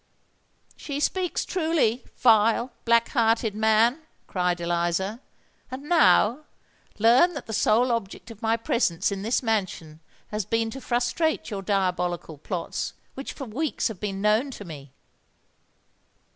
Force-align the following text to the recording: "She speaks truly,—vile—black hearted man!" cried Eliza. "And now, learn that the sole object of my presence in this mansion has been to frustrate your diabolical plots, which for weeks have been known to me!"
"She 0.77 0.99
speaks 0.99 1.45
truly,—vile—black 1.45 3.09
hearted 3.09 3.53
man!" 3.53 3.99
cried 4.25 4.59
Eliza. 4.59 5.21
"And 5.69 5.83
now, 5.83 6.39
learn 6.97 7.35
that 7.35 7.45
the 7.45 7.53
sole 7.53 7.91
object 7.91 8.31
of 8.31 8.41
my 8.41 8.57
presence 8.57 9.11
in 9.11 9.21
this 9.21 9.43
mansion 9.43 9.99
has 10.29 10.43
been 10.43 10.71
to 10.71 10.81
frustrate 10.81 11.51
your 11.51 11.61
diabolical 11.61 12.39
plots, 12.39 12.93
which 13.13 13.33
for 13.33 13.45
weeks 13.45 13.89
have 13.89 13.99
been 13.99 14.21
known 14.23 14.49
to 14.49 14.65
me!" 14.65 14.91